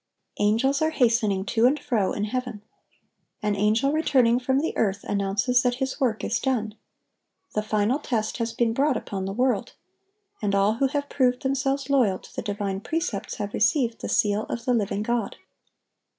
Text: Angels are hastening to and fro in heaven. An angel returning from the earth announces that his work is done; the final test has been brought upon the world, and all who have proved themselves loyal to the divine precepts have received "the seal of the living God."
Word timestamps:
Angels 0.39 0.81
are 0.81 0.89
hastening 0.89 1.45
to 1.45 1.67
and 1.67 1.79
fro 1.79 2.11
in 2.11 2.23
heaven. 2.23 2.63
An 3.43 3.55
angel 3.55 3.91
returning 3.91 4.39
from 4.39 4.59
the 4.59 4.75
earth 4.75 5.03
announces 5.03 5.61
that 5.61 5.75
his 5.75 5.99
work 6.01 6.23
is 6.23 6.39
done; 6.39 6.73
the 7.53 7.61
final 7.61 7.99
test 7.99 8.37
has 8.39 8.51
been 8.51 8.73
brought 8.73 8.97
upon 8.97 9.25
the 9.25 9.31
world, 9.31 9.73
and 10.41 10.55
all 10.55 10.77
who 10.77 10.87
have 10.87 11.07
proved 11.07 11.43
themselves 11.43 11.87
loyal 11.87 12.17
to 12.17 12.35
the 12.35 12.41
divine 12.41 12.81
precepts 12.81 13.35
have 13.35 13.53
received 13.53 14.01
"the 14.01 14.09
seal 14.09 14.45
of 14.45 14.65
the 14.65 14.73
living 14.73 15.03
God." 15.03 15.35